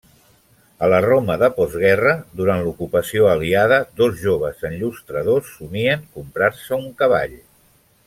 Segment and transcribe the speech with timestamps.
[0.85, 7.43] A la Roma de postguerra, durant l'ocupació aliada, dos joves enllustradors somien comprar-se un cavall.